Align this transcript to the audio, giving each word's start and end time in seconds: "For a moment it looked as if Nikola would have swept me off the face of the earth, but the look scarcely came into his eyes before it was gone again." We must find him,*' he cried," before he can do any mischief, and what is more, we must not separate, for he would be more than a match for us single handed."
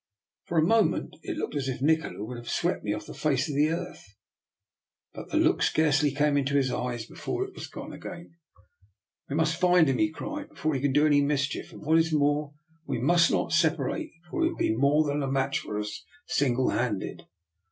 "For 0.47 0.57
a 0.57 0.63
moment 0.65 1.15
it 1.21 1.37
looked 1.37 1.53
as 1.55 1.67
if 1.69 1.79
Nikola 1.79 2.25
would 2.25 2.37
have 2.37 2.49
swept 2.49 2.83
me 2.83 2.91
off 2.91 3.05
the 3.05 3.13
face 3.13 3.47
of 3.47 3.53
the 3.55 3.69
earth, 3.69 4.03
but 5.13 5.29
the 5.29 5.37
look 5.37 5.61
scarcely 5.61 6.09
came 6.11 6.37
into 6.37 6.55
his 6.57 6.71
eyes 6.71 7.05
before 7.05 7.45
it 7.47 7.53
was 7.53 7.67
gone 7.67 7.93
again." 7.93 8.33
We 9.29 9.35
must 9.35 9.59
find 9.61 9.87
him,*' 9.87 9.99
he 9.99 10.09
cried," 10.09 10.49
before 10.49 10.73
he 10.73 10.81
can 10.81 10.91
do 10.93 11.05
any 11.05 11.21
mischief, 11.21 11.71
and 11.71 11.83
what 11.83 11.99
is 11.99 12.11
more, 12.11 12.51
we 12.87 12.97
must 12.99 13.29
not 13.29 13.51
separate, 13.53 14.09
for 14.27 14.41
he 14.41 14.49
would 14.49 14.57
be 14.57 14.75
more 14.75 15.03
than 15.05 15.21
a 15.21 15.31
match 15.31 15.59
for 15.59 15.77
us 15.77 16.03
single 16.25 16.71
handed." 16.71 17.27